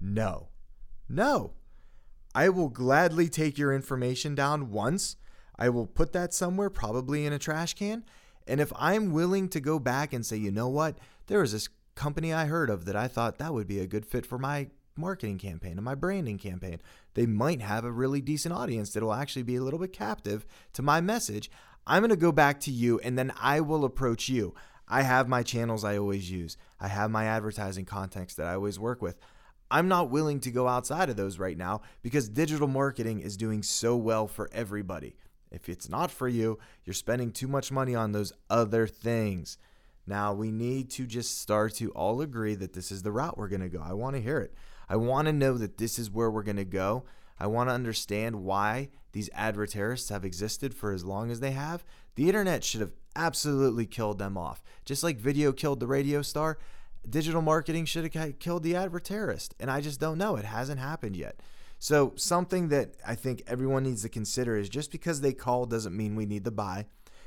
No. 0.00 0.48
No. 1.08 1.52
I 2.34 2.48
will 2.48 2.68
gladly 2.68 3.28
take 3.28 3.56
your 3.56 3.72
information 3.72 4.34
down 4.34 4.72
once. 4.72 5.14
I 5.56 5.68
will 5.68 5.86
put 5.86 6.12
that 6.12 6.34
somewhere, 6.34 6.70
probably 6.70 7.24
in 7.24 7.32
a 7.32 7.38
trash 7.38 7.74
can. 7.74 8.04
And 8.48 8.60
if 8.60 8.72
I'm 8.74 9.12
willing 9.12 9.48
to 9.50 9.60
go 9.60 9.78
back 9.78 10.12
and 10.12 10.26
say, 10.26 10.38
you 10.38 10.50
know 10.50 10.68
what, 10.68 10.98
there 11.28 11.38
was 11.38 11.52
this 11.52 11.68
company 11.94 12.32
I 12.32 12.46
heard 12.46 12.68
of 12.68 12.84
that 12.86 12.96
I 12.96 13.06
thought 13.06 13.38
that 13.38 13.54
would 13.54 13.68
be 13.68 13.78
a 13.78 13.86
good 13.86 14.06
fit 14.06 14.26
for 14.26 14.38
my 14.38 14.68
marketing 14.96 15.38
campaign 15.38 15.72
and 15.72 15.84
my 15.84 15.94
branding 15.94 16.38
campaign, 16.38 16.80
they 17.14 17.26
might 17.26 17.60
have 17.60 17.84
a 17.84 17.92
really 17.92 18.20
decent 18.20 18.54
audience 18.54 18.92
that'll 18.92 19.14
actually 19.14 19.44
be 19.44 19.54
a 19.54 19.62
little 19.62 19.78
bit 19.78 19.92
captive 19.92 20.44
to 20.72 20.82
my 20.82 21.00
message. 21.00 21.48
I'm 21.86 22.00
going 22.00 22.10
to 22.10 22.16
go 22.16 22.32
back 22.32 22.58
to 22.60 22.72
you 22.72 22.98
and 23.04 23.16
then 23.16 23.32
I 23.40 23.60
will 23.60 23.84
approach 23.84 24.28
you. 24.28 24.52
I 24.92 25.00
have 25.00 25.26
my 25.26 25.42
channels 25.42 25.84
I 25.84 25.96
always 25.96 26.30
use, 26.30 26.58
I 26.78 26.88
have 26.88 27.10
my 27.10 27.24
advertising 27.24 27.86
context 27.86 28.36
that 28.36 28.46
I 28.46 28.52
always 28.52 28.78
work 28.78 29.00
with. 29.00 29.18
I'm 29.70 29.88
not 29.88 30.10
willing 30.10 30.38
to 30.40 30.50
go 30.50 30.68
outside 30.68 31.08
of 31.08 31.16
those 31.16 31.38
right 31.38 31.56
now 31.56 31.80
because 32.02 32.28
digital 32.28 32.68
marketing 32.68 33.20
is 33.20 33.38
doing 33.38 33.62
so 33.62 33.96
well 33.96 34.28
for 34.28 34.50
everybody. 34.52 35.16
If 35.50 35.70
it's 35.70 35.88
not 35.88 36.10
for 36.10 36.28
you, 36.28 36.58
you're 36.84 36.92
spending 36.92 37.32
too 37.32 37.48
much 37.48 37.72
money 37.72 37.94
on 37.94 38.12
those 38.12 38.34
other 38.50 38.86
things. 38.86 39.56
Now, 40.06 40.34
we 40.34 40.50
need 40.50 40.90
to 40.90 41.06
just 41.06 41.40
start 41.40 41.72
to 41.76 41.90
all 41.92 42.20
agree 42.20 42.54
that 42.56 42.74
this 42.74 42.92
is 42.92 43.02
the 43.02 43.12
route 43.12 43.38
we're 43.38 43.48
going 43.48 43.62
to 43.62 43.70
go. 43.70 43.82
I 43.82 43.94
want 43.94 44.14
to 44.16 44.20
hear 44.20 44.40
it. 44.40 44.52
I 44.90 44.96
want 44.96 45.24
to 45.24 45.32
know 45.32 45.56
that 45.56 45.78
this 45.78 45.98
is 45.98 46.10
where 46.10 46.30
we're 46.30 46.42
going 46.42 46.56
to 46.56 46.66
go. 46.66 47.04
I 47.42 47.48
want 47.48 47.70
to 47.70 47.74
understand 47.74 48.44
why 48.44 48.90
these 49.10 49.28
advertarists 49.30 50.10
have 50.10 50.24
existed 50.24 50.72
for 50.72 50.92
as 50.92 51.04
long 51.04 51.28
as 51.32 51.40
they 51.40 51.50
have. 51.50 51.84
The 52.14 52.28
internet 52.28 52.62
should 52.62 52.80
have 52.80 52.92
absolutely 53.16 53.84
killed 53.84 54.20
them 54.20 54.38
off. 54.38 54.62
Just 54.84 55.02
like 55.02 55.18
video 55.18 55.50
killed 55.50 55.80
the 55.80 55.88
radio 55.88 56.22
star, 56.22 56.56
digital 57.10 57.42
marketing 57.42 57.84
should 57.84 58.14
have 58.14 58.38
killed 58.38 58.62
the 58.62 58.74
advertarist. 58.74 59.54
And 59.58 59.72
I 59.72 59.80
just 59.80 59.98
don't 59.98 60.18
know. 60.18 60.36
It 60.36 60.44
hasn't 60.44 60.78
happened 60.78 61.16
yet. 61.16 61.40
So, 61.80 62.12
something 62.14 62.68
that 62.68 62.94
I 63.04 63.16
think 63.16 63.42
everyone 63.48 63.82
needs 63.82 64.02
to 64.02 64.08
consider 64.08 64.56
is 64.56 64.68
just 64.68 64.92
because 64.92 65.20
they 65.20 65.32
call 65.32 65.66
doesn't 65.66 65.96
mean 65.96 66.14
we 66.14 66.26
need 66.26 66.44
to 66.44 66.52
buy. 66.52 66.86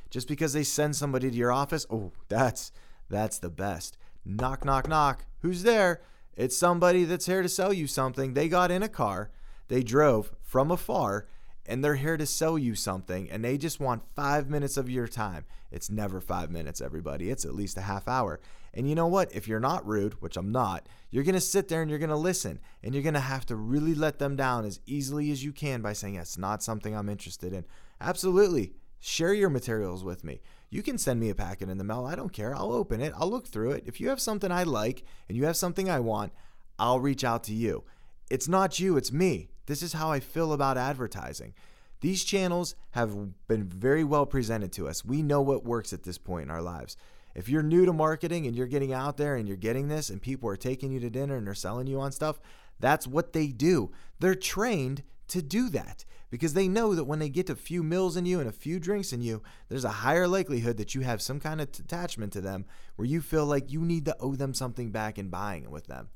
Just 0.09 0.29
because 0.29 0.53
they 0.53 0.63
send 0.63 0.95
somebody 0.95 1.29
to 1.29 1.35
your 1.35 1.51
office, 1.51 1.85
oh, 1.91 2.13
that's 2.29 2.71
that's 3.09 3.37
the 3.37 3.49
best. 3.49 3.97
Knock 4.23 4.63
knock 4.63 4.87
knock. 4.87 5.25
Who's 5.41 5.63
there? 5.63 6.03
It's 6.37 6.55
somebody 6.55 7.03
that's 7.03 7.25
here 7.25 7.41
to 7.41 7.49
sell 7.49 7.73
you 7.73 7.85
something. 7.85 8.33
They 8.33 8.47
got 8.47 8.71
in 8.71 8.81
a 8.81 8.87
car, 8.87 9.29
they 9.67 9.83
drove 9.83 10.31
from 10.41 10.71
afar, 10.71 11.27
and 11.65 11.83
they're 11.83 11.95
here 11.95 12.17
to 12.17 12.25
sell 12.25 12.57
you 12.57 12.75
something 12.75 13.29
and 13.29 13.43
they 13.43 13.57
just 13.57 13.79
want 13.79 14.03
five 14.15 14.49
minutes 14.49 14.77
of 14.77 14.89
your 14.89 15.07
time. 15.07 15.45
It's 15.71 15.89
never 15.89 16.21
five 16.21 16.51
minutes, 16.51 16.79
everybody. 16.79 17.29
It's 17.31 17.45
at 17.45 17.55
least 17.55 17.77
a 17.77 17.81
half 17.81 18.07
hour. 18.07 18.39
And 18.73 18.87
you 18.87 18.95
know 18.95 19.07
what? 19.07 19.33
If 19.33 19.47
you're 19.47 19.59
not 19.59 19.85
rude, 19.87 20.21
which 20.21 20.37
I'm 20.37 20.51
not, 20.51 20.87
you're 21.09 21.23
going 21.23 21.35
to 21.35 21.41
sit 21.41 21.67
there 21.67 21.81
and 21.81 21.89
you're 21.89 21.99
going 21.99 22.09
to 22.09 22.15
listen 22.15 22.59
and 22.83 22.93
you're 22.93 23.03
going 23.03 23.15
to 23.15 23.19
have 23.19 23.45
to 23.47 23.55
really 23.55 23.95
let 23.95 24.19
them 24.19 24.35
down 24.35 24.65
as 24.65 24.79
easily 24.85 25.31
as 25.31 25.43
you 25.43 25.51
can 25.51 25.81
by 25.81 25.93
saying, 25.93 26.15
It's 26.15 26.37
not 26.37 26.61
something 26.61 26.95
I'm 26.95 27.09
interested 27.09 27.51
in. 27.51 27.65
Absolutely. 27.99 28.73
Share 28.99 29.33
your 29.33 29.49
materials 29.49 30.03
with 30.03 30.23
me. 30.23 30.41
You 30.69 30.83
can 30.83 30.97
send 30.97 31.19
me 31.19 31.29
a 31.29 31.35
packet 31.35 31.69
in 31.69 31.77
the 31.77 31.83
mail. 31.83 32.05
I 32.05 32.15
don't 32.15 32.33
care. 32.33 32.55
I'll 32.55 32.73
open 32.73 33.01
it, 33.01 33.13
I'll 33.17 33.29
look 33.29 33.47
through 33.47 33.71
it. 33.71 33.83
If 33.85 34.01
you 34.01 34.09
have 34.09 34.19
something 34.19 34.51
I 34.51 34.63
like 34.63 35.03
and 35.27 35.37
you 35.37 35.45
have 35.45 35.57
something 35.57 35.89
I 35.89 35.99
want, 35.99 36.33
I'll 36.77 36.99
reach 36.99 37.23
out 37.23 37.43
to 37.45 37.53
you. 37.53 37.83
It's 38.29 38.47
not 38.47 38.79
you, 38.79 38.97
it's 38.97 39.11
me. 39.11 39.49
This 39.65 39.81
is 39.81 39.93
how 39.93 40.11
I 40.11 40.19
feel 40.19 40.53
about 40.53 40.77
advertising. 40.77 41.53
These 42.01 42.23
channels 42.23 42.75
have 42.91 43.15
been 43.47 43.63
very 43.63 44.03
well 44.03 44.25
presented 44.25 44.71
to 44.73 44.87
us. 44.87 45.03
We 45.03 45.21
know 45.21 45.41
what 45.41 45.65
works 45.65 45.93
at 45.93 46.03
this 46.03 46.17
point 46.17 46.43
in 46.43 46.51
our 46.51 46.61
lives. 46.61 46.97
If 47.33 47.49
you're 47.49 47.63
new 47.63 47.85
to 47.85 47.93
marketing 47.93 48.47
and 48.47 48.55
you're 48.55 48.67
getting 48.67 48.93
out 48.93 49.17
there 49.17 49.35
and 49.35 49.47
you're 49.47 49.57
getting 49.57 49.87
this 49.87 50.09
and 50.09 50.21
people 50.21 50.49
are 50.49 50.55
taking 50.55 50.91
you 50.91 50.99
to 51.01 51.09
dinner 51.09 51.35
and 51.35 51.45
they're 51.45 51.53
selling 51.53 51.87
you 51.87 51.99
on 51.99 52.11
stuff, 52.11 52.39
that's 52.79 53.07
what 53.07 53.33
they 53.33 53.47
do. 53.47 53.91
They're 54.19 54.35
trained 54.35 55.03
to 55.27 55.41
do 55.41 55.69
that 55.69 56.05
because 56.29 56.53
they 56.53 56.67
know 56.67 56.95
that 56.95 57.05
when 57.05 57.19
they 57.19 57.29
get 57.29 57.49
a 57.49 57.55
few 57.55 57.83
meals 57.83 58.15
in 58.15 58.25
you 58.25 58.39
and 58.39 58.47
a 58.47 58.53
few 58.53 58.79
drinks 58.79 59.11
in 59.11 59.21
you, 59.21 59.41
there's 59.67 59.85
a 59.85 59.89
higher 59.89 60.27
likelihood 60.27 60.77
that 60.77 60.93
you 60.95 61.01
have 61.01 61.21
some 61.21 61.39
kind 61.39 61.59
of 61.59 61.69
attachment 61.79 62.33
to 62.33 62.41
them 62.41 62.65
where 62.95 63.07
you 63.07 63.21
feel 63.21 63.45
like 63.45 63.71
you 63.71 63.81
need 63.81 64.05
to 64.05 64.15
owe 64.19 64.35
them 64.35 64.53
something 64.53 64.91
back 64.91 65.17
in 65.17 65.29
buying 65.29 65.63
it 65.63 65.71
with 65.71 65.87
them. 65.87 66.09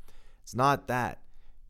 It's 0.44 0.56
not 0.56 0.88
that. 0.88 1.20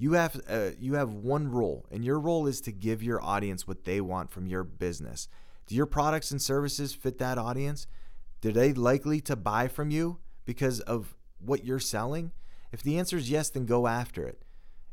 You 0.01 0.13
have 0.13 0.39
uh, 0.49 0.69
you 0.79 0.93
have 0.93 1.11
one 1.11 1.51
role, 1.51 1.85
and 1.91 2.05
your 2.05 2.19
role 2.19 2.47
is 2.47 2.61
to 2.61 2.71
give 2.71 3.03
your 3.03 3.21
audience 3.21 3.67
what 3.67 3.83
they 3.83 3.99
want 3.99 4.31
from 4.31 4.47
your 4.47 4.63
business. 4.63 5.27
Do 5.67 5.75
your 5.75 5.85
products 5.85 6.31
and 6.31 6.41
services 6.41 6.93
fit 6.93 7.17
that 7.17 7.37
audience? 7.37 7.85
Do 8.39 8.53
they 8.53 8.71
likely 8.71 9.19
to 9.21 9.35
buy 9.35 9.67
from 9.67 9.91
you 9.91 10.19
because 10.45 10.79
of 10.79 11.17
what 11.37 11.65
you're 11.65 11.79
selling? 11.79 12.31
If 12.71 12.81
the 12.81 12.97
answer 12.97 13.17
is 13.17 13.29
yes, 13.29 13.49
then 13.49 13.65
go 13.65 13.87
after 13.87 14.25
it. 14.25 14.41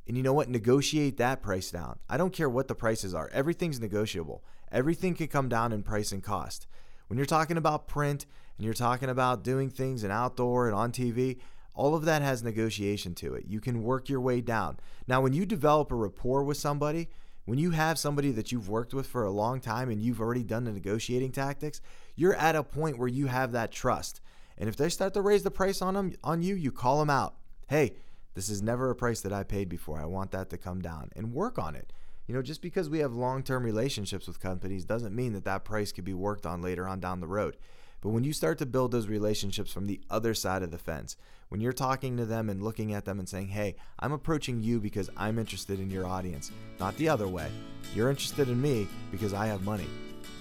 And 0.09 0.17
you 0.17 0.25
know 0.25 0.33
what? 0.33 0.49
Negotiate 0.49 1.17
that 1.19 1.41
price 1.41 1.71
down. 1.71 2.01
I 2.09 2.17
don't 2.17 2.33
care 2.33 2.49
what 2.49 2.67
the 2.67 2.75
prices 2.75 3.15
are. 3.15 3.31
Everything's 3.33 3.81
negotiable. 3.81 4.45
Everything 4.73 5.15
can 5.15 5.29
come 5.29 5.49
down 5.49 5.73
in 5.73 5.85
price 5.85 6.11
and 6.11 6.23
cost. 6.23 6.67
When 7.07 7.17
you're 7.17 7.27
talking 7.27 7.57
about 7.57 7.87
print 7.87 8.27
and 8.57 8.65
you're 8.65 8.75
talking 8.75 9.09
about 9.09 9.45
doing 9.45 9.71
things 9.71 10.03
in 10.03 10.11
outdoor 10.11 10.67
and 10.67 10.75
on 10.75 10.91
TV, 10.91 11.39
all 11.77 11.95
of 11.95 12.05
that 12.07 12.23
has 12.23 12.43
negotiation 12.43 13.15
to 13.17 13.35
it. 13.35 13.45
You 13.47 13.61
can 13.61 13.83
work 13.83 14.09
your 14.09 14.21
way 14.21 14.41
down. 14.41 14.79
Now, 15.07 15.21
when 15.21 15.33
you 15.33 15.47
develop 15.47 15.93
a 15.93 15.95
rapport 15.95 16.43
with 16.43 16.57
somebody, 16.57 17.09
when 17.45 17.59
you 17.59 17.71
have 17.71 17.99
somebody 17.99 18.33
that 18.33 18.51
you've 18.51 18.69
worked 18.69 18.93
with 18.93 19.07
for 19.07 19.25
a 19.25 19.31
long 19.31 19.61
time 19.61 19.89
and 19.89 20.03
you've 20.03 20.21
already 20.21 20.43
done 20.43 20.65
the 20.65 20.73
negotiating 20.73 21.31
tactics, 21.31 21.81
you're 22.17 22.35
at 22.35 22.57
a 22.57 22.65
point 22.65 22.99
where 22.99 23.09
you 23.09 23.27
have 23.27 23.53
that 23.53 23.71
trust. 23.71 24.21
And 24.59 24.69
if 24.69 24.77
they 24.77 24.89
start 24.89 25.15
to 25.15 25.23
raise 25.23 25.43
the 25.43 25.51
price 25.51 25.81
on 25.81 25.95
them 25.95 26.15
on 26.25 26.43
you, 26.43 26.55
you 26.55 26.73
call 26.73 26.99
them 26.99 27.11
out. 27.11 27.37
Hey, 27.69 27.95
this 28.35 28.49
is 28.49 28.63
never 28.63 28.91
a 28.91 28.97
price 28.97 29.21
that 29.21 29.33
I 29.33 29.45
paid 29.45 29.69
before. 29.69 30.01
I 30.01 30.07
want 30.07 30.31
that 30.33 30.51
to 30.51 30.59
come 30.59 30.81
down 30.81 31.11
and 31.15 31.33
work 31.33 31.59
on 31.59 31.77
it. 31.77 31.93
You 32.27 32.35
know, 32.35 32.43
just 32.43 32.63
because 32.63 32.91
we 32.91 32.99
have 32.99 33.15
long-term 33.15 33.63
relationships 33.63 34.27
with 34.27 34.41
companies 34.41 34.85
doesn't 34.85 35.15
mean 35.15 35.33
that 35.35 35.45
that 35.45 35.65
price 35.65 35.93
could 35.93 36.05
be 36.05 36.15
worked 36.15 36.47
on 36.47 36.63
later 36.63 36.89
on 36.89 36.99
down 36.99 37.21
the 37.21 37.29
road. 37.29 37.57
But 38.01 38.11
when 38.11 38.25
you 38.25 38.33
start 38.33 38.59
to 38.59 38.67
build 38.67 38.93
those 38.93 39.09
relationships 39.09 39.73
from 39.73 39.87
the 39.87 40.01
other 40.11 40.35
side 40.35 40.63
of 40.63 40.71
the 40.71 40.79
fence, 40.79 41.17
when 41.49 41.61
you're 41.61 41.73
talking 41.73 42.17
to 42.17 42.27
them 42.27 42.51
and 42.51 42.63
looking 42.63 42.93
at 42.93 43.05
them 43.05 43.19
and 43.19 43.29
saying, 43.29 43.49
hey, 43.49 43.77
I'm 43.99 44.13
approaching 44.13 44.63
you 44.63 44.81
because 44.81 45.11
I'm 45.17 45.39
interested 45.39 45.81
in 45.81 45.91
your 45.91 46.07
audience, 46.07 46.51
not 46.81 46.97
the 46.97 47.09
other 47.09 47.29
way. 47.29 47.51
You're 47.95 48.11
interested 48.11 48.49
in 48.49 48.61
me 48.61 48.89
because 49.11 49.33
I 49.33 49.47
have 49.47 49.65
money. 49.65 49.87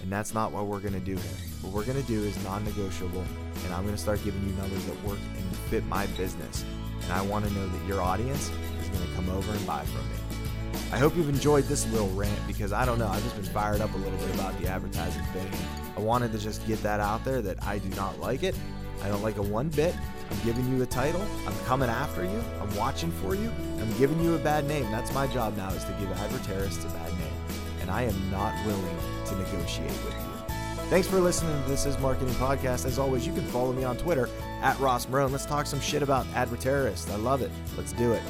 And 0.02 0.12
that's 0.12 0.34
not 0.34 0.52
what 0.52 0.66
we're 0.66 0.80
going 0.80 0.94
to 0.94 1.00
do 1.00 1.16
here. 1.16 1.36
What 1.62 1.72
we're 1.72 1.84
going 1.84 2.00
to 2.00 2.06
do 2.06 2.22
is 2.22 2.42
non 2.44 2.64
negotiable, 2.64 3.24
and 3.64 3.72
I'm 3.74 3.82
going 3.82 3.94
to 3.94 4.00
start 4.00 4.22
giving 4.24 4.46
you 4.46 4.52
numbers 4.54 4.84
that 4.84 5.04
work 5.04 5.18
and 5.36 5.56
fit 5.70 5.84
my 5.86 6.06
business. 6.08 6.64
And 7.02 7.12
I 7.12 7.22
want 7.22 7.46
to 7.46 7.52
know 7.52 7.66
that 7.66 7.86
your 7.86 8.02
audience 8.02 8.50
is 8.80 8.88
going 8.88 9.08
to 9.08 9.14
come 9.14 9.30
over 9.30 9.50
and 9.50 9.66
buy 9.66 9.84
from 9.84 10.02
me. 10.10 10.16
I 10.92 10.98
hope 10.98 11.16
you've 11.16 11.28
enjoyed 11.28 11.64
this 11.64 11.90
little 11.92 12.10
rant 12.10 12.38
because 12.46 12.72
I 12.72 12.84
don't 12.84 12.98
know, 12.98 13.08
I've 13.08 13.22
just 13.22 13.36
been 13.36 13.44
fired 13.46 13.80
up 13.80 13.92
a 13.94 13.96
little 13.96 14.18
bit 14.18 14.34
about 14.34 14.60
the 14.60 14.68
advertising 14.68 15.24
thing. 15.26 15.50
I 15.96 16.00
wanted 16.00 16.32
to 16.32 16.38
just 16.38 16.66
get 16.66 16.82
that 16.82 17.00
out 17.00 17.24
there 17.24 17.40
that 17.42 17.62
I 17.64 17.78
do 17.78 17.88
not 17.90 18.20
like 18.20 18.42
it. 18.42 18.54
I 19.02 19.08
don't 19.08 19.22
like 19.22 19.36
it 19.36 19.44
one 19.44 19.68
bit. 19.68 19.94
I'm 20.30 20.38
giving 20.44 20.68
you 20.68 20.82
a 20.82 20.86
title. 20.86 21.24
I'm 21.46 21.56
coming 21.64 21.88
after 21.88 22.24
you. 22.24 22.42
I'm 22.60 22.74
watching 22.76 23.10
for 23.10 23.34
you. 23.34 23.50
I'm 23.80 23.96
giving 23.98 24.20
you 24.20 24.34
a 24.34 24.38
bad 24.38 24.66
name. 24.66 24.90
That's 24.90 25.12
my 25.12 25.26
job 25.26 25.56
now 25.56 25.70
is 25.70 25.84
to 25.84 25.92
give 25.92 26.08
advertarists 26.08 26.84
a 26.84 26.92
bad 26.92 27.12
name. 27.12 27.32
And 27.80 27.90
I 27.90 28.02
am 28.02 28.30
not 28.30 28.54
willing 28.66 28.96
to 29.26 29.36
negotiate 29.36 29.90
with 30.04 30.14
you. 30.14 30.36
Thanks 30.88 31.08
for 31.08 31.18
listening 31.18 31.60
to 31.62 31.68
This 31.68 31.86
Is 31.86 31.98
Marketing 31.98 32.34
Podcast. 32.34 32.86
As 32.86 32.98
always, 32.98 33.26
you 33.26 33.32
can 33.32 33.44
follow 33.46 33.72
me 33.72 33.84
on 33.84 33.96
Twitter 33.96 34.28
at 34.62 34.78
Ross 34.78 35.06
Marone. 35.06 35.32
Let's 35.32 35.46
talk 35.46 35.66
some 35.66 35.80
shit 35.80 36.02
about 36.02 36.26
advertarists. 36.26 37.10
I 37.10 37.16
love 37.16 37.42
it. 37.42 37.50
Let's 37.76 37.92
do 37.92 38.12
it. 38.12 38.22